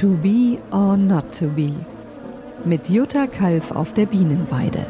To 0.00 0.06
be 0.10 0.60
or 0.70 0.96
not 0.96 1.36
to 1.40 1.46
be. 1.46 1.72
Mit 2.64 2.88
Jutta 2.88 3.26
Kalf 3.26 3.72
auf 3.72 3.92
der 3.94 4.06
Bienenweide. 4.06 4.86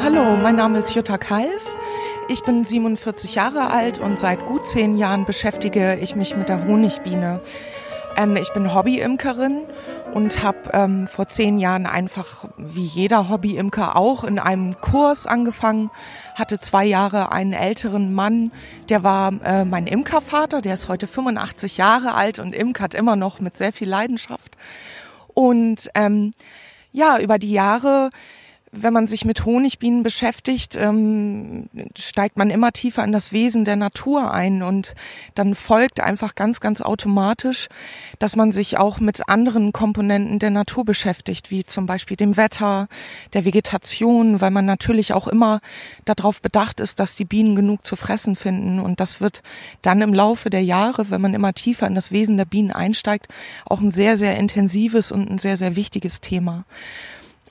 Hallo, 0.00 0.36
mein 0.40 0.54
Name 0.54 0.78
ist 0.78 0.94
Jutta 0.94 1.18
Kalf. 1.18 1.66
Ich 2.28 2.44
bin 2.44 2.62
47 2.62 3.34
Jahre 3.34 3.70
alt 3.70 3.98
und 3.98 4.20
seit 4.20 4.46
gut 4.46 4.68
zehn 4.68 4.98
Jahren 4.98 5.24
beschäftige 5.24 5.98
ich 6.00 6.14
mich 6.14 6.36
mit 6.36 6.48
der 6.48 6.64
Honigbiene. 6.64 7.40
Ähm, 8.18 8.34
ich 8.34 8.52
bin 8.52 8.74
Hobbyimkerin 8.74 9.60
und 10.12 10.42
habe 10.42 10.70
ähm, 10.72 11.06
vor 11.06 11.28
zehn 11.28 11.56
Jahren 11.58 11.86
einfach 11.86 12.46
wie 12.56 12.84
jeder 12.84 13.28
Hobbyimker 13.28 13.94
auch 13.94 14.24
in 14.24 14.40
einem 14.40 14.80
Kurs 14.80 15.28
angefangen. 15.28 15.90
Hatte 16.34 16.58
zwei 16.58 16.84
Jahre 16.84 17.30
einen 17.30 17.52
älteren 17.52 18.12
Mann, 18.12 18.50
der 18.88 19.04
war 19.04 19.32
äh, 19.44 19.64
mein 19.64 19.86
Imkervater, 19.86 20.60
der 20.60 20.74
ist 20.74 20.88
heute 20.88 21.06
85 21.06 21.76
Jahre 21.76 22.14
alt 22.14 22.40
und 22.40 22.56
imkert 22.56 22.94
immer 22.94 23.14
noch 23.14 23.38
mit 23.38 23.56
sehr 23.56 23.72
viel 23.72 23.88
Leidenschaft. 23.88 24.56
Und 25.32 25.88
ähm, 25.94 26.32
ja, 26.90 27.20
über 27.20 27.38
die 27.38 27.52
Jahre 27.52 28.10
wenn 28.72 28.92
man 28.92 29.06
sich 29.06 29.24
mit 29.24 29.44
Honigbienen 29.44 30.02
beschäftigt, 30.02 30.76
ähm, 30.76 31.68
steigt 31.96 32.36
man 32.36 32.50
immer 32.50 32.72
tiefer 32.72 33.04
in 33.04 33.12
das 33.12 33.32
Wesen 33.32 33.64
der 33.64 33.76
Natur 33.76 34.32
ein 34.32 34.62
und 34.62 34.94
dann 35.34 35.54
folgt 35.54 36.00
einfach 36.00 36.34
ganz, 36.34 36.60
ganz 36.60 36.80
automatisch, 36.80 37.68
dass 38.18 38.36
man 38.36 38.52
sich 38.52 38.78
auch 38.78 39.00
mit 39.00 39.28
anderen 39.28 39.72
Komponenten 39.72 40.38
der 40.38 40.50
Natur 40.50 40.84
beschäftigt, 40.84 41.50
wie 41.50 41.64
zum 41.64 41.86
Beispiel 41.86 42.16
dem 42.16 42.36
Wetter, 42.36 42.88
der 43.32 43.44
Vegetation, 43.44 44.40
weil 44.40 44.50
man 44.50 44.66
natürlich 44.66 45.12
auch 45.12 45.28
immer 45.28 45.60
darauf 46.04 46.42
bedacht 46.42 46.80
ist, 46.80 47.00
dass 47.00 47.16
die 47.16 47.24
Bienen 47.24 47.56
genug 47.56 47.86
zu 47.86 47.96
fressen 47.96 48.36
finden 48.36 48.80
und 48.80 49.00
das 49.00 49.20
wird 49.20 49.42
dann 49.82 50.02
im 50.02 50.12
Laufe 50.12 50.50
der 50.50 50.62
Jahre, 50.62 51.10
wenn 51.10 51.20
man 51.20 51.34
immer 51.34 51.54
tiefer 51.54 51.86
in 51.86 51.94
das 51.94 52.12
Wesen 52.12 52.36
der 52.36 52.44
Bienen 52.44 52.70
einsteigt, 52.70 53.28
auch 53.64 53.80
ein 53.80 53.90
sehr, 53.90 54.16
sehr 54.16 54.36
intensives 54.36 55.10
und 55.12 55.30
ein 55.30 55.38
sehr, 55.38 55.56
sehr 55.56 55.76
wichtiges 55.76 56.20
Thema. 56.20 56.64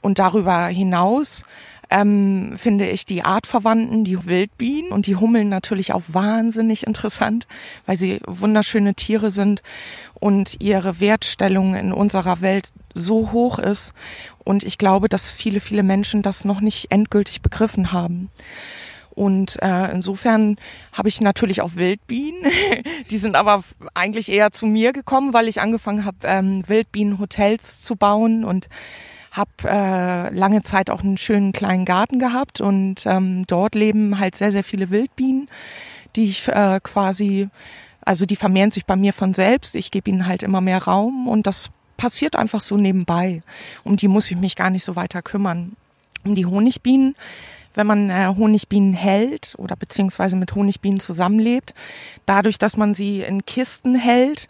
Und 0.08 0.20
darüber 0.20 0.68
hinaus 0.68 1.44
ähm, 1.90 2.54
finde 2.56 2.90
ich 2.90 3.06
die 3.06 3.24
Artverwandten, 3.24 4.06
die 4.06 4.26
Wildbienen 4.26 4.94
und 4.94 5.06
die 5.06 5.18
Hummeln 5.18 5.50
natürlich 5.50 5.92
auch 5.92 6.04
wahnsinnig 6.08 6.88
interessant, 6.88 7.46
weil 7.86 7.98
sie 7.98 8.22
wunderschöne 8.26 8.96
Tiere 8.96 9.32
sind 9.32 9.64
und 10.14 10.62
ihre 10.62 11.02
Wertstellung 11.02 11.76
in 11.76 11.92
unserer 11.92 12.40
Welt 12.40 12.70
so 12.94 13.34
hoch 13.34 13.60
ist. 13.60 13.92
Und 14.46 14.64
ich 14.64 14.78
glaube, 14.78 15.10
dass 15.10 15.34
viele, 15.34 15.60
viele 15.60 15.84
Menschen 15.84 16.22
das 16.22 16.46
noch 16.46 16.62
nicht 16.62 16.90
endgültig 16.90 17.42
begriffen 17.42 17.92
haben. 17.92 18.30
Und 19.10 19.62
äh, 19.62 19.92
insofern 19.92 20.56
habe 20.94 21.10
ich 21.10 21.20
natürlich 21.20 21.62
auch 21.62 21.76
Wildbienen. 21.76 22.50
Die 23.10 23.18
sind 23.18 23.36
aber 23.36 23.62
eigentlich 23.94 24.32
eher 24.32 24.52
zu 24.52 24.68
mir 24.68 24.94
gekommen, 24.94 25.34
weil 25.34 25.50
ich 25.50 25.60
angefangen 25.60 26.06
habe, 26.06 26.20
ähm, 26.24 26.66
Wildbienenhotels 26.66 27.82
zu 27.82 27.98
bauen 27.98 28.46
und 28.46 28.70
habe 29.38 29.52
äh, 29.64 30.34
lange 30.36 30.64
Zeit 30.64 30.90
auch 30.90 31.04
einen 31.04 31.18
schönen 31.18 31.52
kleinen 31.52 31.86
Garten 31.86 32.20
gehabt 32.20 32.60
und 32.60 33.06
ähm, 33.06 33.46
dort 33.48 33.76
leben 33.76 34.20
halt 34.20 34.36
sehr, 34.36 34.52
sehr 34.52 34.64
viele 34.64 34.90
Wildbienen, 34.90 35.48
die 36.16 36.26
ich 36.26 36.48
äh, 36.48 36.80
quasi, 36.82 37.50
also 38.02 38.26
die 38.26 38.36
vermehren 38.36 38.72
sich 38.72 38.86
bei 38.86 38.96
mir 38.96 39.14
von 39.14 39.34
selbst. 39.34 39.76
Ich 39.76 39.92
gebe 39.92 40.10
ihnen 40.10 40.26
halt 40.26 40.44
immer 40.44 40.62
mehr 40.62 40.84
Raum 40.84 41.28
und 41.28 41.48
das 41.48 41.70
passiert 41.96 42.36
einfach 42.36 42.62
so 42.62 42.78
nebenbei. 42.78 43.42
Um 43.84 43.96
die 43.96 44.08
muss 44.08 44.30
ich 44.30 44.38
mich 44.38 44.56
gar 44.56 44.70
nicht 44.70 44.84
so 44.84 44.96
weiter 44.96 45.22
kümmern. 45.22 45.74
Um 46.26 46.36
die 46.36 46.46
Honigbienen 46.46 47.16
wenn 47.78 47.88
man 47.88 48.10
äh, 48.10 48.34
Honigbienen 48.36 48.94
hält 48.94 49.54
oder 49.58 49.76
beziehungsweise 49.76 50.36
mit 50.36 50.56
Honigbienen 50.56 51.00
zusammenlebt, 51.00 51.76
dadurch, 52.26 52.58
dass 52.58 52.76
man 52.76 52.96
sie 52.96 53.22
in 53.22 53.46
Kisten 53.46 53.94
hält, 53.94 54.48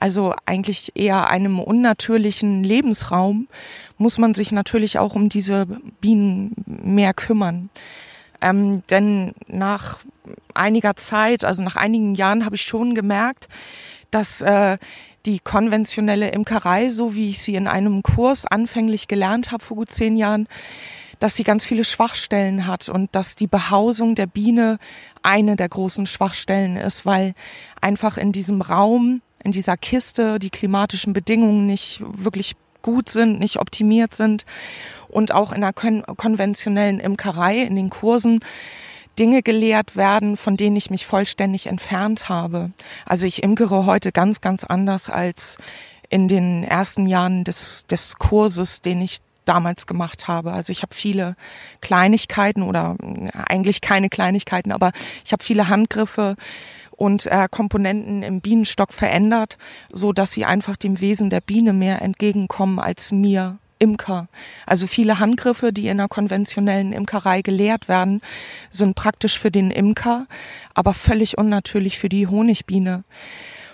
also 0.00 0.34
eigentlich 0.46 0.92
eher 0.94 1.28
einem 1.28 1.58
unnatürlichen 1.58 2.62
Lebensraum, 2.62 3.48
muss 3.96 4.18
man 4.18 4.34
sich 4.34 4.52
natürlich 4.52 4.98
auch 4.98 5.14
um 5.14 5.28
diese 5.28 5.66
Bienen 6.00 6.54
mehr 6.66 7.14
kümmern. 7.14 7.70
Ähm, 8.40 8.82
denn 8.90 9.34
nach 9.48 9.98
einiger 10.54 10.94
Zeit, 10.96 11.44
also 11.44 11.62
nach 11.62 11.76
einigen 11.76 12.14
Jahren, 12.14 12.44
habe 12.44 12.56
ich 12.56 12.62
schon 12.62 12.94
gemerkt, 12.94 13.48
dass 14.10 14.40
äh, 14.40 14.78
die 15.26 15.40
konventionelle 15.40 16.30
Imkerei, 16.30 16.90
so 16.90 17.14
wie 17.14 17.30
ich 17.30 17.40
sie 17.40 17.56
in 17.56 17.66
einem 17.66 18.02
Kurs 18.02 18.46
anfänglich 18.46 19.08
gelernt 19.08 19.50
habe 19.50 19.64
vor 19.64 19.76
gut 19.76 19.90
zehn 19.90 20.16
Jahren, 20.16 20.46
dass 21.18 21.34
sie 21.34 21.42
ganz 21.42 21.66
viele 21.66 21.84
Schwachstellen 21.84 22.66
hat 22.66 22.88
und 22.88 23.14
dass 23.14 23.34
die 23.34 23.48
Behausung 23.48 24.14
der 24.14 24.26
Biene 24.26 24.78
eine 25.22 25.56
der 25.56 25.68
großen 25.68 26.06
Schwachstellen 26.06 26.76
ist, 26.76 27.06
weil 27.06 27.34
einfach 27.80 28.16
in 28.16 28.30
diesem 28.32 28.62
Raum, 28.62 29.20
in 29.44 29.52
dieser 29.52 29.76
Kiste 29.76 30.38
die 30.38 30.50
klimatischen 30.50 31.12
Bedingungen 31.12 31.66
nicht 31.66 32.02
wirklich 32.04 32.56
gut 32.82 33.08
sind, 33.08 33.40
nicht 33.40 33.58
optimiert 33.58 34.14
sind 34.14 34.46
und 35.08 35.32
auch 35.32 35.52
in 35.52 35.60
der 35.60 35.72
kon 35.72 36.02
konventionellen 36.16 37.00
Imkerei, 37.00 37.58
in 37.58 37.76
den 37.76 37.90
Kursen, 37.90 38.40
Dinge 39.18 39.42
gelehrt 39.42 39.96
werden, 39.96 40.36
von 40.36 40.56
denen 40.56 40.76
ich 40.76 40.90
mich 40.90 41.04
vollständig 41.04 41.66
entfernt 41.66 42.28
habe. 42.28 42.70
Also 43.04 43.26
ich 43.26 43.42
imkere 43.42 43.84
heute 43.84 44.12
ganz, 44.12 44.40
ganz 44.40 44.62
anders 44.62 45.10
als 45.10 45.58
in 46.08 46.28
den 46.28 46.62
ersten 46.62 47.06
Jahren 47.06 47.44
des, 47.44 47.84
des 47.90 48.16
Kurses, 48.16 48.80
den 48.80 49.02
ich 49.02 49.18
damals 49.44 49.86
gemacht 49.86 50.28
habe. 50.28 50.52
Also 50.52 50.70
ich 50.70 50.82
habe 50.82 50.94
viele 50.94 51.34
Kleinigkeiten 51.80 52.62
oder 52.62 52.96
äh, 53.02 53.28
eigentlich 53.34 53.80
keine 53.80 54.08
Kleinigkeiten, 54.08 54.72
aber 54.72 54.92
ich 55.24 55.32
habe 55.32 55.42
viele 55.42 55.68
Handgriffe 55.68 56.36
und 56.98 57.26
äh, 57.26 57.48
Komponenten 57.50 58.22
im 58.22 58.40
Bienenstock 58.40 58.92
verändert, 58.92 59.56
so 59.92 60.12
dass 60.12 60.32
sie 60.32 60.44
einfach 60.44 60.76
dem 60.76 61.00
Wesen 61.00 61.30
der 61.30 61.40
Biene 61.40 61.72
mehr 61.72 62.02
entgegenkommen 62.02 62.78
als 62.78 63.12
mir 63.12 63.58
Imker. 63.78 64.26
Also 64.66 64.88
viele 64.88 65.20
Handgriffe, 65.20 65.72
die 65.72 65.86
in 65.86 65.98
der 65.98 66.08
konventionellen 66.08 66.92
Imkerei 66.92 67.42
gelehrt 67.42 67.88
werden, 67.88 68.20
sind 68.70 68.96
praktisch 68.96 69.38
für 69.38 69.52
den 69.52 69.70
Imker, 69.70 70.26
aber 70.74 70.92
völlig 70.92 71.38
unnatürlich 71.38 71.98
für 71.98 72.08
die 72.08 72.26
Honigbiene. 72.26 73.04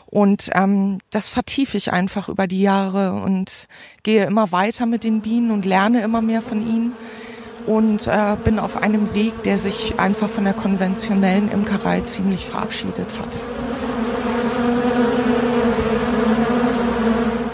Und 0.04 0.50
ähm, 0.52 0.98
das 1.10 1.30
vertiefe 1.30 1.78
ich 1.78 1.92
einfach 1.92 2.28
über 2.28 2.46
die 2.46 2.60
Jahre 2.60 3.14
und 3.14 3.66
gehe 4.02 4.26
immer 4.26 4.52
weiter 4.52 4.84
mit 4.84 5.02
den 5.02 5.22
Bienen 5.22 5.50
und 5.50 5.64
lerne 5.64 6.02
immer 6.02 6.20
mehr 6.20 6.42
von 6.42 6.60
ihnen 6.60 6.92
und 7.66 8.06
äh, 8.06 8.36
bin 8.44 8.58
auf 8.58 8.76
einem 8.76 9.14
Weg, 9.14 9.42
der 9.42 9.58
sich 9.58 9.98
einfach 9.98 10.28
von 10.28 10.44
der 10.44 10.54
konventionellen 10.54 11.50
Imkerei 11.50 12.00
ziemlich 12.02 12.46
verabschiedet 12.46 13.18
hat. 13.18 13.40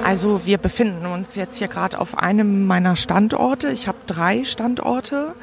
Also 0.05 0.45
wir 0.45 0.59
befinden 0.59 1.07
uns 1.07 1.37
jetzt 1.37 1.59
hier 1.59 1.69
gerade 1.69 2.01
auf 2.01 2.19
einem 2.19 2.67
meiner 2.67 2.97
Standorte. 2.97 3.71
Ich 3.71 3.87
habe 3.87 3.99
drei 4.09 4.43
Standorte. 4.43 5.35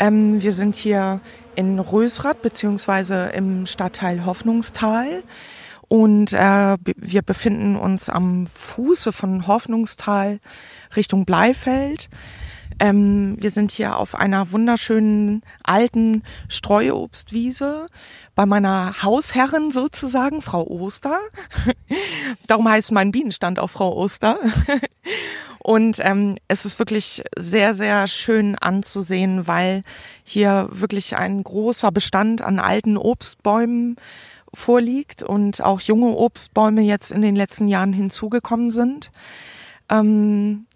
Ähm, 0.00 0.42
wir 0.42 0.52
sind 0.52 0.74
hier 0.74 1.20
in 1.54 1.78
Rösrath 1.78 2.42
beziehungsweise 2.42 3.30
im 3.34 3.66
Stadtteil 3.66 4.26
Hoffnungstal. 4.26 5.22
Und 5.86 6.32
äh, 6.32 6.76
wir 6.96 7.22
befinden 7.22 7.76
uns 7.76 8.08
am 8.08 8.48
Fuße 8.54 9.12
von 9.12 9.46
Hoffnungstal 9.46 10.40
Richtung 10.96 11.24
Bleifeld. 11.24 12.08
Ähm, 12.78 13.36
wir 13.40 13.50
sind 13.50 13.70
hier 13.70 13.96
auf 13.96 14.14
einer 14.14 14.52
wunderschönen 14.52 15.42
alten 15.62 16.22
Streuobstwiese 16.48 17.86
bei 18.34 18.46
meiner 18.46 19.02
Hausherrin 19.02 19.70
sozusagen, 19.70 20.42
Frau 20.42 20.66
Oster. 20.66 21.18
Darum 22.46 22.68
heißt 22.68 22.92
mein 22.92 23.12
Bienenstand 23.12 23.58
auch 23.58 23.70
Frau 23.70 23.96
Oster. 23.96 24.38
Und 25.58 25.98
ähm, 26.00 26.34
es 26.48 26.64
ist 26.64 26.80
wirklich 26.80 27.22
sehr, 27.38 27.72
sehr 27.72 28.08
schön 28.08 28.56
anzusehen, 28.56 29.46
weil 29.46 29.82
hier 30.24 30.68
wirklich 30.72 31.16
ein 31.16 31.44
großer 31.44 31.92
Bestand 31.92 32.42
an 32.42 32.58
alten 32.58 32.96
Obstbäumen 32.96 33.96
vorliegt 34.52 35.22
und 35.22 35.62
auch 35.62 35.80
junge 35.80 36.16
Obstbäume 36.16 36.82
jetzt 36.82 37.12
in 37.12 37.22
den 37.22 37.36
letzten 37.36 37.68
Jahren 37.68 37.92
hinzugekommen 37.92 38.70
sind. 38.70 39.10
Ähm, 39.88 40.66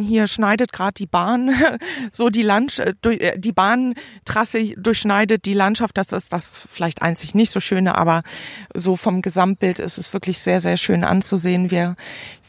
hier 0.00 0.26
schneidet 0.26 0.72
gerade 0.72 0.94
die 0.94 1.06
Bahn 1.06 1.50
so 2.10 2.30
die 2.30 2.42
Land 2.42 2.78
äh, 2.78 2.94
äh, 3.08 3.38
die 3.38 3.52
Bahntrasse 3.52 4.74
durchschneidet 4.76 5.44
die 5.44 5.54
Landschaft. 5.54 5.96
Das 5.96 6.12
ist 6.12 6.32
das 6.32 6.60
vielleicht 6.68 7.02
einzig 7.02 7.34
nicht 7.34 7.52
so 7.52 7.60
schöne 7.60 7.96
aber 7.96 8.22
so 8.74 8.96
vom 8.96 9.22
Gesamtbild 9.22 9.78
ist 9.78 9.98
es 9.98 10.12
wirklich 10.12 10.38
sehr 10.38 10.60
sehr 10.60 10.76
schön 10.76 11.04
anzusehen. 11.04 11.70
Wir 11.70 11.96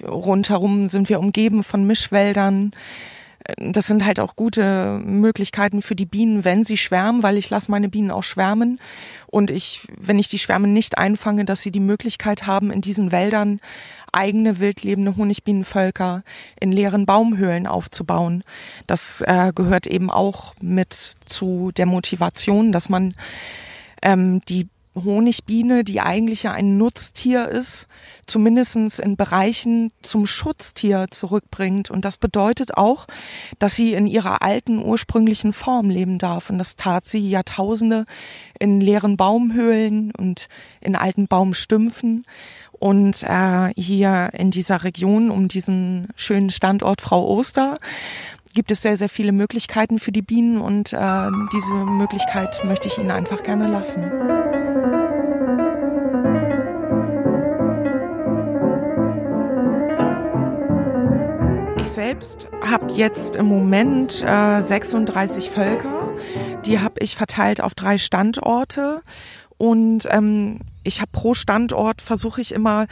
rundherum 0.03 0.87
sind 0.87 1.09
wir 1.09 1.19
umgeben 1.19 1.63
von 1.63 1.85
Mischwäldern 1.85 2.71
das 3.55 3.87
sind 3.87 4.05
halt 4.05 4.19
auch 4.19 4.35
gute 4.35 4.99
Möglichkeiten 5.03 5.81
für 5.81 5.95
die 5.95 6.05
Bienen, 6.05 6.43
wenn 6.43 6.63
sie 6.63 6.77
schwärmen, 6.77 7.23
weil 7.23 7.37
ich 7.37 7.49
lasse 7.49 7.71
meine 7.71 7.87
Bienen 7.87 8.11
auch 8.11 8.23
schwärmen. 8.23 8.79
Und 9.27 9.51
ich, 9.51 9.87
wenn 9.97 10.19
ich 10.19 10.27
die 10.27 10.39
Schwärme 10.39 10.67
nicht 10.67 10.97
einfange, 10.97 11.45
dass 11.45 11.61
sie 11.61 11.71
die 11.71 11.79
Möglichkeit 11.79 12.45
haben, 12.45 12.71
in 12.71 12.81
diesen 12.81 13.11
Wäldern 13.11 13.59
eigene 14.11 14.59
wildlebende 14.59 15.15
Honigbienenvölker 15.15 16.23
in 16.59 16.71
leeren 16.71 17.05
Baumhöhlen 17.05 17.67
aufzubauen. 17.67 18.43
Das 18.85 19.21
äh, 19.21 19.51
gehört 19.53 19.87
eben 19.87 20.09
auch 20.09 20.53
mit 20.61 21.15
zu 21.25 21.71
der 21.75 21.85
Motivation, 21.85 22.71
dass 22.71 22.89
man 22.89 23.13
ähm, 24.01 24.41
die 24.49 24.67
Honigbiene, 25.03 25.83
die 25.83 26.01
eigentlich 26.01 26.43
ja 26.43 26.51
ein 26.51 26.77
Nutztier 26.77 27.47
ist, 27.47 27.87
zumindestens 28.25 28.99
in 28.99 29.15
Bereichen 29.15 29.91
zum 30.01 30.25
Schutztier 30.25 31.07
zurückbringt. 31.11 31.89
Und 31.89 32.05
das 32.05 32.17
bedeutet 32.17 32.77
auch, 32.77 33.07
dass 33.59 33.75
sie 33.75 33.93
in 33.93 34.07
ihrer 34.07 34.41
alten 34.41 34.83
ursprünglichen 34.83 35.53
Form 35.53 35.89
leben 35.89 36.17
darf. 36.17 36.49
Und 36.49 36.57
das 36.57 36.75
tat 36.75 37.05
sie 37.05 37.29
Jahrtausende 37.29 38.05
in 38.59 38.81
leeren 38.81 39.17
Baumhöhlen 39.17 40.11
und 40.17 40.47
in 40.81 40.95
alten 40.95 41.27
Baumstümpfen. 41.27 42.25
Und 42.79 43.23
äh, 43.23 43.73
hier 43.75 44.29
in 44.33 44.51
dieser 44.51 44.83
Region 44.83 45.31
um 45.31 45.47
diesen 45.47 46.09
schönen 46.15 46.49
Standort 46.49 47.01
Frau 47.01 47.27
Oster 47.27 47.77
gibt 48.53 48.71
es 48.71 48.81
sehr, 48.81 48.97
sehr 48.97 49.09
viele 49.09 49.31
Möglichkeiten 49.31 49.99
für 49.99 50.11
die 50.11 50.23
Bienen 50.23 50.59
und 50.59 50.91
äh, 50.91 51.29
diese 51.53 51.73
Möglichkeit 51.73 52.63
möchte 52.65 52.87
ich 52.87 52.97
Ihnen 52.97 53.11
einfach 53.11 53.43
gerne 53.43 53.67
lassen. 53.67 54.66
Selbst 62.07 62.47
habe 62.61 62.93
jetzt 62.93 63.35
im 63.35 63.47
Moment 63.47 64.23
äh, 64.23 64.61
36 64.61 65.49
Völker. 65.49 66.07
Die 66.65 66.79
habe 66.79 67.01
ich 67.01 67.17
verteilt 67.17 67.59
auf 67.59 67.75
drei 67.75 67.97
Standorte. 67.97 69.01
Und 69.57 70.07
ähm, 70.11 70.59
ich 70.83 71.01
habe 71.01 71.11
pro 71.11 71.33
Standort 71.33 72.01
versuche 72.01 72.41
ich 72.41 72.53
immer 72.53 72.87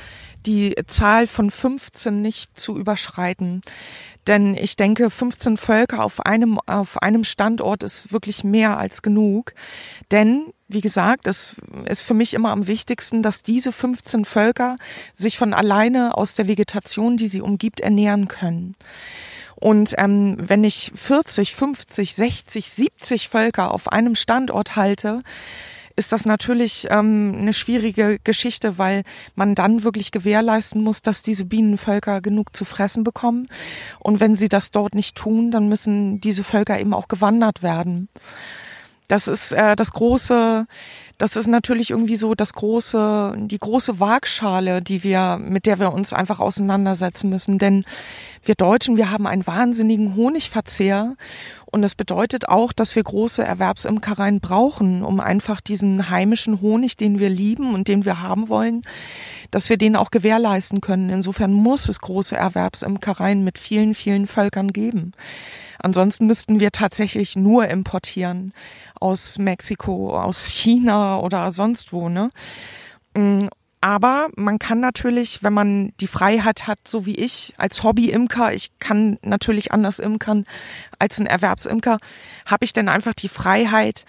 die 0.45 0.75
Zahl 0.87 1.27
von 1.27 1.51
15 1.51 2.21
nicht 2.21 2.59
zu 2.59 2.77
überschreiten. 2.77 3.61
Denn 4.27 4.55
ich 4.55 4.75
denke, 4.75 5.11
15 5.11 5.57
Völker 5.57 6.03
auf 6.03 6.25
einem, 6.25 6.59
auf 6.65 7.01
einem 7.01 7.23
Standort 7.23 7.83
ist 7.83 8.11
wirklich 8.11 8.43
mehr 8.43 8.77
als 8.77 9.03
genug. 9.03 9.53
Denn, 10.11 10.51
wie 10.67 10.81
gesagt, 10.81 11.27
es 11.27 11.57
ist 11.87 12.03
für 12.03 12.15
mich 12.15 12.33
immer 12.33 12.49
am 12.49 12.65
wichtigsten, 12.65 13.21
dass 13.21 13.43
diese 13.43 13.71
15 13.71 14.25
Völker 14.25 14.77
sich 15.13 15.37
von 15.37 15.53
alleine 15.53 16.17
aus 16.17 16.33
der 16.33 16.47
Vegetation, 16.47 17.17
die 17.17 17.27
sie 17.27 17.41
umgibt, 17.41 17.81
ernähren 17.81 18.27
können. 18.27 18.75
Und 19.55 19.93
ähm, 19.97 20.37
wenn 20.39 20.63
ich 20.63 20.91
40, 20.95 21.53
50, 21.53 22.15
60, 22.15 22.69
70 22.69 23.29
Völker 23.29 23.71
auf 23.71 23.91
einem 23.91 24.15
Standort 24.15 24.75
halte, 24.75 25.21
ist 25.95 26.11
das 26.11 26.25
natürlich 26.25 26.87
ähm, 26.89 27.35
eine 27.37 27.53
schwierige 27.53 28.19
Geschichte, 28.23 28.77
weil 28.77 29.03
man 29.35 29.55
dann 29.55 29.83
wirklich 29.83 30.11
gewährleisten 30.11 30.81
muss, 30.81 31.01
dass 31.01 31.21
diese 31.21 31.45
Bienenvölker 31.45 32.21
genug 32.21 32.55
zu 32.55 32.65
fressen 32.65 33.03
bekommen. 33.03 33.47
Und 33.99 34.19
wenn 34.19 34.35
sie 34.35 34.49
das 34.49 34.71
dort 34.71 34.93
nicht 34.93 35.15
tun, 35.15 35.51
dann 35.51 35.69
müssen 35.69 36.19
diese 36.19 36.43
Völker 36.43 36.79
eben 36.79 36.93
auch 36.93 37.07
gewandert 37.07 37.63
werden. 37.63 38.09
Das 39.07 39.27
ist 39.27 39.51
äh, 39.51 39.75
das 39.75 39.91
große, 39.91 40.65
das 41.17 41.35
ist 41.35 41.47
natürlich 41.47 41.91
irgendwie 41.91 42.15
so 42.15 42.33
das 42.33 42.53
große, 42.53 43.35
die 43.37 43.59
große 43.59 43.99
Waagschale, 43.99 44.81
die 44.81 45.03
wir, 45.03 45.37
mit 45.37 45.65
der 45.65 45.79
wir 45.79 45.93
uns 45.93 46.11
einfach 46.11 46.39
auseinandersetzen 46.39 47.29
müssen. 47.29 47.59
Denn 47.59 47.85
wir 48.43 48.55
Deutschen, 48.55 48.97
wir 48.97 49.11
haben 49.11 49.27
einen 49.27 49.45
wahnsinnigen 49.45 50.15
Honigverzehr 50.15 51.15
und 51.65 51.81
das 51.81 51.93
bedeutet 51.93 52.47
auch, 52.47 52.73
dass 52.73 52.95
wir 52.95 53.03
große 53.03 53.43
Erwerbsimkereien 53.43 54.39
brauchen, 54.39 55.03
um 55.03 55.19
einfach 55.19 55.61
diesen 55.61 56.09
heimischen 56.09 56.61
Honig, 56.61 56.97
den 56.97 57.19
wir 57.19 57.29
lieben 57.29 57.73
und 57.73 57.87
den 57.87 58.05
wir 58.05 58.21
haben 58.21 58.49
wollen, 58.49 58.83
dass 59.51 59.69
wir 59.69 59.77
den 59.77 59.95
auch 59.95 60.09
gewährleisten 60.09 60.81
können. 60.81 61.09
Insofern 61.09 61.53
muss 61.53 61.89
es 61.89 61.99
große 61.99 62.35
Erwerbsimkereien 62.35 63.43
mit 63.43 63.57
vielen, 63.57 63.93
vielen 63.93 64.25
Völkern 64.25 64.73
geben. 64.73 65.13
Ansonsten 65.79 66.25
müssten 66.25 66.59
wir 66.59 66.71
tatsächlich 66.71 67.35
nur 67.35 67.67
importieren 67.67 68.53
aus 68.99 69.37
Mexiko, 69.37 70.19
aus 70.19 70.45
China 70.45 71.19
oder 71.19 71.51
sonst 71.51 71.93
wo, 71.93 72.09
ne? 72.09 72.29
Mm, 73.15 73.47
aber 73.85 74.29
man 74.35 74.57
kann 74.57 74.79
natürlich, 74.79 75.43
wenn 75.43 75.53
man 75.53 75.93
die 75.99 76.07
Freiheit 76.07 76.65
hat, 76.65 76.79
so 76.87 77.05
wie 77.05 77.13
ich, 77.13 77.53
als 77.57 77.83
Hobby-Imker, 77.83 78.51
ich 78.51 78.71
kann 78.79 79.19
natürlich 79.21 79.71
anders 79.71 79.99
imkern 79.99 80.45
als 80.97 81.19
ein 81.19 81.27
Erwerbsimker, 81.27 81.99
habe 82.47 82.65
ich 82.65 82.73
dann 82.73 82.89
einfach 82.89 83.13
die 83.13 83.29
Freiheit, 83.29 84.05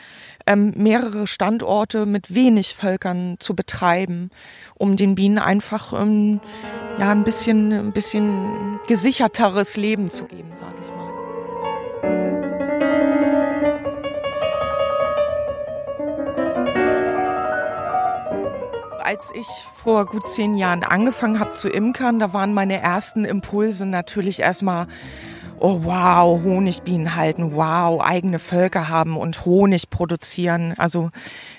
ähm, 0.47 0.73
mehrere 0.77 1.27
Standorte 1.27 2.07
mit 2.07 2.35
wenig 2.35 2.75
Völkern 2.75 3.37
zu 3.39 3.55
betreiben, 3.55 4.31
um 4.77 4.97
den 4.97 5.15
Bienen 5.15 5.39
einfach 5.39 5.93
ähm, 5.93 6.41
ja 6.99 7.11
ein 7.11 7.25
bisschen, 7.25 7.71
ein 7.71 7.93
bisschen 7.93 8.81
gesicherteres 8.87 9.77
Leben 9.77 10.11
zu 10.11 10.25
geben, 10.25 10.53
sage 10.55 10.77
ich 10.83 10.89
mal. 10.89 11.06
Als 19.07 19.31
ich 19.33 19.47
vor 19.47 20.07
gut 20.07 20.29
zehn 20.29 20.57
Jahren 20.57 20.83
angefangen 20.83 21.39
habe 21.39 21.53
zu 21.53 21.69
imkern, 21.69 22.19
da 22.19 22.33
waren 22.33 22.53
meine 22.53 22.81
ersten 22.81 23.25
Impulse 23.25 23.87
natürlich 23.87 24.41
erstmal, 24.41 24.89
oh 25.61 25.85
wow, 25.85 26.43
Honigbienen 26.43 27.15
halten, 27.15 27.55
wow, 27.55 28.03
eigene 28.03 28.41
Völker 28.41 28.89
haben 28.89 29.17
und 29.17 29.45
Honig 29.45 29.91
produzieren. 29.91 30.75
Also 30.77 31.11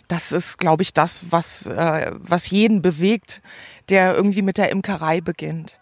das 0.10 0.34
ist, 0.34 0.58
glaube 0.58 0.84
ich, 0.84 0.94
das, 0.94 1.28
was, 1.32 1.68
äh, 1.68 2.12
was 2.20 2.50
jeden 2.50 2.82
bewegt, 2.82 3.42
der 3.90 4.14
irgendwie 4.14 4.42
mit 4.42 4.58
der 4.58 4.70
Imkerei 4.70 5.22
beginnt. 5.22 5.80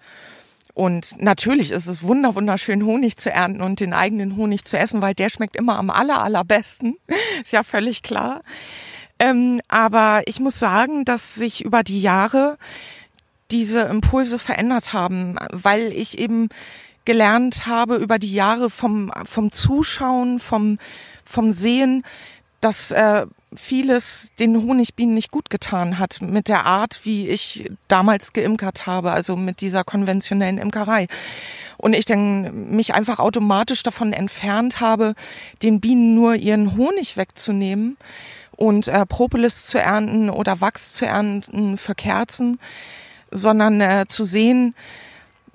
Und 0.76 1.20
natürlich 1.20 1.72
ist 1.72 1.88
es 1.88 2.04
wunder 2.04 2.36
wunderschön, 2.36 2.86
Honig 2.86 3.18
zu 3.18 3.32
ernten 3.32 3.62
und 3.62 3.80
den 3.80 3.94
eigenen 3.94 4.36
Honig 4.36 4.66
zu 4.66 4.78
essen, 4.78 5.02
weil 5.02 5.16
der 5.16 5.30
schmeckt 5.30 5.56
immer 5.56 5.80
am 5.80 5.90
aller, 5.90 6.22
allerbesten. 6.22 6.98
ist 7.44 7.54
ja 7.54 7.64
völlig 7.64 8.04
klar. 8.04 8.42
Ähm, 9.20 9.62
aber 9.68 10.24
ich 10.26 10.40
muss 10.40 10.60
sagen, 10.60 11.06
dass 11.06 11.36
sich 11.36 11.64
über 11.64 11.84
die 11.84 12.02
Jahre 12.02 12.58
diese 13.52 13.82
Impulse 13.82 14.40
verändert 14.40 14.94
haben, 14.94 15.38
weil 15.52 15.92
ich 15.94 16.18
eben 16.18 16.50
gelernt 17.06 17.68
habe 17.68 17.96
über 17.98 18.20
die 18.20 18.34
Jahre 18.34 18.70
vom, 18.70 19.12
vom 19.24 19.52
Zuschauen, 19.52 20.40
vom, 20.40 20.80
vom 21.24 21.52
Sehen, 21.52 22.04
dass 22.62 22.92
äh, 22.92 23.28
vieles 23.56 24.32
den 24.40 24.58
Honigbienen 24.58 25.14
nicht 25.14 25.32
gut 25.32 25.50
getan 25.50 26.00
hat 26.00 26.22
mit 26.22 26.50
der 26.50 26.66
Art, 26.66 27.02
wie 27.04 27.30
ich 27.30 27.70
damals 27.88 28.34
geimkert 28.34 28.88
habe, 28.88 29.12
also 29.12 29.36
mit 29.36 29.62
dieser 29.62 29.84
konventionellen 29.84 30.58
Imkerei. 30.58 31.08
Und 31.78 31.94
ich 31.94 32.06
dann 32.06 32.72
mich 32.72 32.94
einfach 32.96 33.20
automatisch 33.20 33.84
davon 33.84 34.14
entfernt 34.14 34.80
habe, 34.80 35.13
den 35.62 35.80
Bienen 35.80 36.16
nur 36.16 36.36
ihren 36.36 36.75
Honig 36.75 37.18
wegzunehmen 37.18 37.98
und 38.56 38.88
äh, 38.88 39.06
Propolis 39.06 39.66
zu 39.66 39.80
ernten 39.80 40.30
oder 40.30 40.62
Wachs 40.62 40.94
zu 40.94 41.06
ernten 41.06 41.78
für 41.78 41.96
Kerzen, 41.96 42.60
sondern 43.32 43.82
äh, 43.82 44.06
zu 44.08 44.26
sehen, 44.26 44.76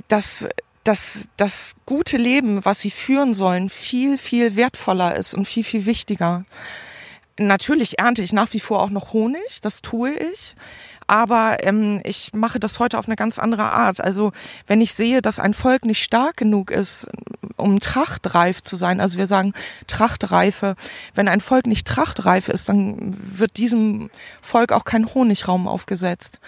dass 0.08 0.48
dass 0.82 1.28
das 1.36 1.76
gute 1.84 2.16
Leben, 2.16 2.64
was 2.64 2.80
sie 2.80 2.90
führen 2.90 3.34
sollen, 3.34 3.68
viel, 3.68 4.16
viel 4.16 4.56
wertvoller 4.56 5.14
ist 5.14 5.34
und 5.34 5.44
viel, 5.44 5.62
viel 5.62 5.84
wichtiger. 5.84 6.46
Natürlich 7.38 7.98
ernte 7.98 8.22
ich 8.22 8.32
nach 8.32 8.54
wie 8.54 8.60
vor 8.60 8.80
auch 8.80 8.88
noch 8.88 9.12
Honig, 9.12 9.60
das 9.60 9.82
tue 9.82 10.10
ich 10.12 10.56
aber 11.10 11.64
ähm, 11.64 12.00
ich 12.04 12.32
mache 12.34 12.60
das 12.60 12.78
heute 12.78 12.96
auf 12.96 13.08
eine 13.08 13.16
ganz 13.16 13.40
andere 13.40 13.72
Art. 13.72 14.00
Also 14.00 14.30
wenn 14.68 14.80
ich 14.80 14.94
sehe, 14.94 15.20
dass 15.22 15.40
ein 15.40 15.54
Volk 15.54 15.84
nicht 15.84 16.04
stark 16.04 16.36
genug 16.36 16.70
ist, 16.70 17.08
um 17.60 17.80
trachtreif 17.80 18.62
zu 18.62 18.76
sein, 18.76 19.00
also 19.00 19.18
wir 19.18 19.26
sagen 19.26 19.52
Trachtreife, 19.86 20.76
wenn 21.14 21.28
ein 21.28 21.40
Volk 21.40 21.66
nicht 21.66 21.86
trachtreif 21.86 22.48
ist, 22.48 22.68
dann 22.68 23.14
wird 23.38 23.56
diesem 23.56 24.10
Volk 24.40 24.72
auch 24.72 24.84
kein 24.84 25.14
Honigraum 25.14 25.68
aufgesetzt. 25.68 26.40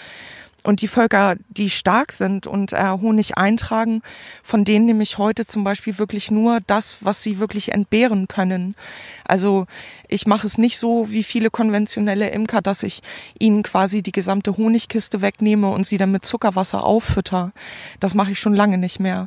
Und 0.64 0.80
die 0.80 0.88
Völker, 0.88 1.34
die 1.48 1.70
stark 1.70 2.12
sind 2.12 2.46
und 2.46 2.72
äh, 2.72 2.90
Honig 2.90 3.36
eintragen, 3.36 4.00
von 4.44 4.64
denen 4.64 4.86
nehme 4.86 5.02
ich 5.02 5.18
heute 5.18 5.44
zum 5.44 5.64
Beispiel 5.64 5.98
wirklich 5.98 6.30
nur 6.30 6.60
das, 6.66 7.04
was 7.04 7.22
sie 7.22 7.40
wirklich 7.40 7.72
entbehren 7.72 8.28
können. 8.28 8.76
Also 9.24 9.66
ich 10.06 10.26
mache 10.26 10.46
es 10.46 10.58
nicht 10.58 10.78
so 10.78 11.10
wie 11.10 11.24
viele 11.24 11.50
konventionelle 11.50 12.30
Imker, 12.30 12.62
dass 12.62 12.84
ich 12.84 13.02
ihnen 13.38 13.64
quasi 13.64 14.02
die 14.02 14.12
gesamte 14.12 14.56
Honigkiste 14.56 15.20
wegnehme 15.20 15.68
und 15.68 15.84
sie 15.84 15.98
dann 15.98 16.12
mit 16.12 16.24
Zuckerwasser 16.24 16.84
auffütter. 16.84 17.50
Das 17.98 18.14
mache 18.14 18.30
ich 18.30 18.38
schon 18.38 18.54
lange 18.54 18.78
nicht 18.78 19.00
mehr. 19.00 19.26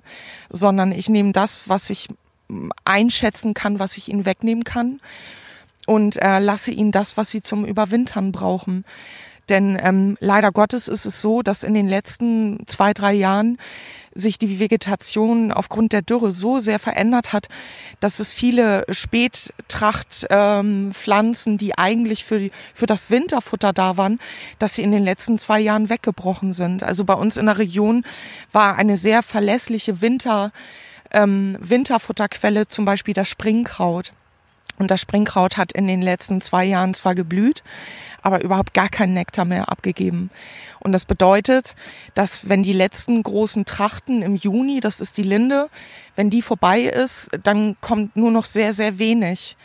Sondern 0.49 0.93
ich 0.93 1.09
nehme 1.09 1.33
das, 1.33 1.67
was 1.67 1.89
ich 1.89 2.07
mm, 2.47 2.69
einschätzen 2.85 3.53
kann, 3.53 3.79
was 3.79 3.97
ich 3.97 4.07
ihnen 4.07 4.25
wegnehmen 4.25 4.63
kann 4.63 5.01
und 5.85 6.21
äh, 6.21 6.39
lasse 6.39 6.71
ihnen 6.71 6.91
das, 6.91 7.17
was 7.17 7.29
sie 7.29 7.41
zum 7.41 7.65
Überwintern 7.65 8.31
brauchen. 8.31 8.85
Denn 9.49 9.77
ähm, 9.81 10.17
leider 10.19 10.51
Gottes 10.51 10.87
ist 10.87 11.05
es 11.05 11.21
so, 11.21 11.41
dass 11.41 11.63
in 11.63 11.73
den 11.73 11.87
letzten 11.87 12.67
zwei, 12.67 12.93
drei 12.93 13.13
Jahren 13.13 13.57
sich 14.15 14.37
die 14.37 14.59
Vegetation 14.59 15.51
aufgrund 15.51 15.91
der 15.91 16.01
Dürre 16.01 16.31
so 16.31 16.59
sehr 16.59 16.79
verändert 16.79 17.33
hat, 17.33 17.49
dass 17.99 18.19
es 18.19 18.33
viele 18.33 18.85
Spättrachtpflanzen, 18.89 21.53
ähm, 21.53 21.57
die 21.57 21.77
eigentlich 21.77 22.23
für, 22.23 22.49
für 22.73 22.85
das 22.85 23.11
Winterfutter 23.11 23.73
da 23.73 23.97
waren, 23.97 24.19
dass 24.57 24.75
sie 24.75 24.83
in 24.83 24.93
den 24.93 25.03
letzten 25.03 25.37
zwei 25.37 25.59
Jahren 25.59 25.89
weggebrochen 25.89 26.53
sind. 26.53 26.81
Also 26.81 27.03
bei 27.03 27.13
uns 27.13 27.35
in 27.35 27.47
der 27.47 27.57
Region 27.57 28.05
war 28.53 28.77
eine 28.77 28.95
sehr 28.95 29.21
verlässliche 29.21 30.01
Winter, 30.01 30.53
ähm, 31.11 31.57
Winterfutterquelle 31.59 32.67
zum 32.67 32.85
Beispiel 32.85 33.13
das 33.13 33.27
Springkraut. 33.27 34.13
Und 34.77 34.91
das 34.91 35.01
Springkraut 35.01 35.57
hat 35.57 35.71
in 35.71 35.87
den 35.87 36.01
letzten 36.01 36.41
zwei 36.41 36.65
Jahren 36.65 36.93
zwar 36.93 37.15
geblüht, 37.15 37.63
aber 38.25 38.43
überhaupt 38.43 38.73
gar 38.73 38.89
keinen 38.89 39.13
Nektar 39.13 39.45
mehr 39.45 39.69
abgegeben. 39.69 40.31
Und 40.79 40.93
das 40.93 41.05
bedeutet, 41.05 41.75
dass 42.15 42.49
wenn 42.49 42.63
die 42.63 42.73
letzten 42.73 43.21
großen 43.21 43.65
Trachten 43.65 44.23
im 44.23 44.35
Juni, 44.35 44.79
das 44.79 44.99
ist 44.99 45.17
die 45.17 45.23
Linde, 45.23 45.69
wenn 46.15 46.31
die 46.31 46.41
vorbei 46.41 46.81
ist, 46.81 47.29
dann 47.43 47.77
kommt 47.81 48.15
nur 48.15 48.31
noch 48.31 48.45
sehr, 48.45 48.73
sehr 48.73 48.97
wenig. 48.97 49.57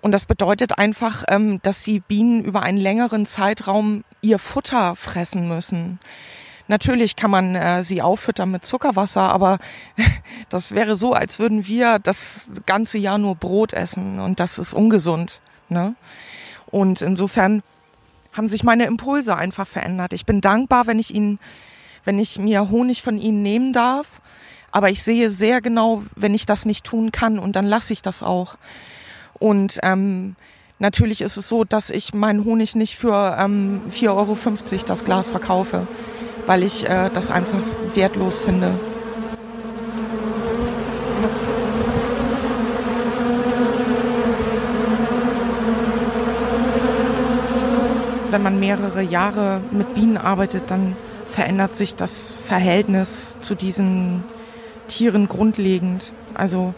Und 0.00 0.12
das 0.12 0.24
bedeutet 0.24 0.78
einfach, 0.78 1.24
ähm, 1.28 1.60
dass 1.62 1.82
die 1.82 1.98
Bienen 1.98 2.44
über 2.44 2.62
einen 2.62 2.78
längeren 2.78 3.26
Zeitraum 3.26 4.04
ihr 4.22 4.38
Futter 4.38 4.94
fressen 4.94 5.48
müssen. 5.48 5.98
Natürlich 6.68 7.16
kann 7.16 7.32
man 7.32 7.56
äh, 7.56 7.82
sie 7.82 8.02
auffüttern 8.02 8.52
mit 8.52 8.64
Zuckerwasser, 8.64 9.22
aber 9.22 9.58
das 10.48 10.76
wäre 10.76 10.94
so, 10.94 11.12
als 11.12 11.40
würden 11.40 11.66
wir 11.66 11.98
das 11.98 12.50
ganze 12.66 12.98
Jahr 12.98 13.18
nur 13.18 13.34
Brot 13.34 13.72
essen 13.72 14.20
und 14.20 14.38
das 14.38 14.60
ist 14.60 14.74
ungesund. 14.74 15.40
Ne? 15.68 15.96
Und 16.70 17.02
insofern 17.02 17.62
haben 18.32 18.48
sich 18.48 18.64
meine 18.64 18.86
Impulse 18.86 19.36
einfach 19.36 19.66
verändert. 19.66 20.12
Ich 20.12 20.26
bin 20.26 20.40
dankbar, 20.40 20.86
wenn 20.86 20.98
ich 20.98 21.14
ihnen, 21.14 21.38
wenn 22.04 22.18
ich 22.18 22.38
mir 22.38 22.70
Honig 22.70 23.02
von 23.02 23.18
ihnen 23.18 23.42
nehmen 23.42 23.72
darf, 23.72 24.20
aber 24.72 24.90
ich 24.90 25.02
sehe 25.02 25.30
sehr 25.30 25.60
genau, 25.60 26.02
wenn 26.14 26.34
ich 26.34 26.46
das 26.46 26.64
nicht 26.64 26.84
tun 26.84 27.12
kann 27.12 27.38
und 27.38 27.56
dann 27.56 27.66
lasse 27.66 27.92
ich 27.92 28.02
das 28.02 28.22
auch. 28.22 28.56
Und 29.38 29.78
ähm, 29.82 30.36
natürlich 30.78 31.22
ist 31.22 31.36
es 31.36 31.48
so, 31.48 31.64
dass 31.64 31.90
ich 31.90 32.14
meinen 32.14 32.44
Honig 32.44 32.76
nicht 32.76 32.96
für 32.96 33.36
ähm, 33.38 33.80
4,50 33.90 34.10
Euro 34.10 34.36
das 34.86 35.04
Glas 35.04 35.30
verkaufe 35.30 35.86
weil 36.50 36.64
ich 36.64 36.88
äh, 36.88 37.10
das 37.14 37.30
einfach 37.30 37.58
wertlos 37.94 38.40
finde. 38.40 38.72
Mehrere 48.60 49.02
Jahre 49.02 49.60
mit 49.70 49.94
Bienen 49.94 50.16
arbeitet, 50.16 50.70
dann 50.70 50.96
verändert 51.28 51.76
sich 51.76 51.96
das 51.96 52.36
Verhältnis 52.46 53.36
zu 53.40 53.54
diesen 53.54 54.22
Tieren 54.88 55.28
grundlegend. 55.28 56.12
Also 56.34 56.74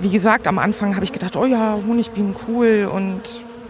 wie 0.00 0.10
gesagt, 0.10 0.46
am 0.46 0.58
Anfang 0.58 0.94
habe 0.94 1.04
ich 1.04 1.12
gedacht, 1.12 1.36
oh 1.36 1.46
ja, 1.46 1.78
Honigbienen 1.86 2.36
cool 2.46 2.88
und 2.92 3.22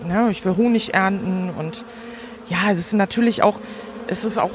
ja, 0.08 0.28
ich 0.28 0.44
will 0.44 0.56
Honig 0.56 0.94
ernten 0.94 1.50
und 1.56 1.84
ja, 2.48 2.70
es 2.70 2.78
ist 2.78 2.92
natürlich 2.92 3.42
auch 3.42 3.54
es 4.06 4.24
ist 4.24 4.38
auch, 4.38 4.50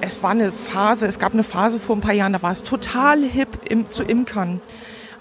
es 0.00 0.22
war 0.22 0.30
eine 0.30 0.52
Phase, 0.52 1.06
es 1.06 1.18
gab 1.18 1.32
eine 1.32 1.44
Phase 1.44 1.78
vor 1.78 1.96
ein 1.96 2.00
paar 2.00 2.14
Jahren, 2.14 2.32
da 2.32 2.42
war 2.42 2.52
es 2.52 2.62
total 2.62 3.22
hip 3.22 3.48
im, 3.68 3.90
zu 3.90 4.02
Imkern. 4.02 4.60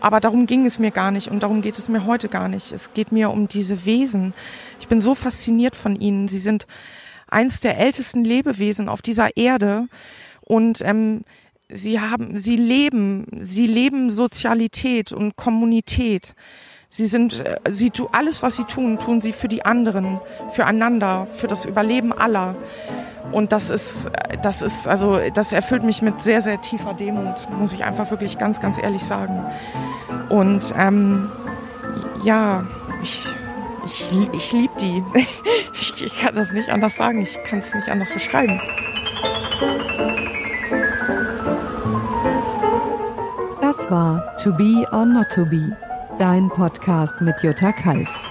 Aber 0.02 0.20
darum 0.20 0.48
ging 0.48 0.66
es 0.66 0.80
mir 0.80 0.92
gar 0.92 1.12
nicht 1.12 1.30
und 1.30 1.44
darum 1.44 1.62
geht 1.62 1.78
es 1.78 1.88
mir 1.88 2.06
heute 2.06 2.28
gar 2.28 2.50
nicht. 2.50 2.72
Es 2.72 2.94
geht 2.94 3.12
mir 3.12 3.30
um 3.30 3.48
diese 3.48 3.86
Wesen. 3.86 4.34
Ich 4.80 4.88
bin 4.88 5.00
so 5.00 5.16
fasziniert 5.16 5.76
von 5.76 5.96
ihnen. 5.96 6.28
Sie 6.28 6.40
sind 6.40 6.66
eins 7.28 7.62
der 7.62 7.78
ältesten 7.78 8.26
Lebewesen 8.26 8.90
auf 8.90 9.04
dieser 9.04 9.38
Erde 9.38 9.88
und 10.42 10.82
ähm, 10.82 11.22
sie 11.70 12.00
haben, 12.00 12.38
sie 12.38 12.58
leben, 12.58 13.26
sie 13.42 13.68
leben 13.68 14.10
Sozialität 14.10 15.14
und 15.14 15.36
Kommunität. 15.36 16.34
Sie 16.94 17.08
sind, 17.08 17.40
äh, 17.40 17.58
sie 17.70 17.90
tun 17.90 18.10
alles, 18.12 18.44
was 18.44 18.58
sie 18.58 18.66
tun, 18.66 19.00
tun 19.00 19.22
sie 19.22 19.32
für 19.32 19.48
die 19.48 19.64
anderen, 19.64 20.20
füreinander, 20.50 21.26
für 21.34 21.48
das 21.48 21.64
Überleben 21.64 22.12
aller. 22.12 22.54
Und 23.32 23.54
das 23.54 23.70
ist, 23.70 24.10
das 24.42 24.62
ist, 24.62 24.90
also, 24.90 25.18
das 25.34 25.54
erfüllt 25.54 25.84
mich 25.84 26.02
mit 26.02 26.20
sehr, 26.20 26.42
sehr 26.42 26.60
tiefer 26.60 26.94
Demut, 26.94 27.48
muss 27.58 27.72
ich 27.72 27.86
einfach 27.86 28.12
wirklich 28.12 28.38
ganz, 28.38 28.60
ganz 28.60 28.78
ehrlich 28.78 29.06
sagen. 29.06 29.46
Und 30.28 30.74
ähm, 30.78 31.32
ja, 32.26 32.66
ich, 33.02 33.26
ich, 33.86 34.30
ich 34.34 34.52
liebe 34.52 34.74
die. 34.80 35.04
Ich, 35.74 36.04
ich 36.04 36.22
kann 36.22 36.36
das 36.36 36.52
nicht 36.52 36.70
anders 36.70 36.98
sagen, 36.98 37.22
ich 37.22 37.42
kann 37.44 37.60
es 37.60 37.74
nicht 37.74 37.88
anders 37.88 38.12
beschreiben. 38.12 38.62
Das 43.62 43.90
war 43.90 44.36
To 44.38 44.52
Be 44.52 44.86
or 44.92 45.06
Not 45.06 45.30
to 45.30 45.46
Be, 45.46 45.76
dein 46.18 46.50
Podcast 46.50 47.20
mit 47.22 47.42
Jutta 47.44 47.72
Kalf. 47.72 48.31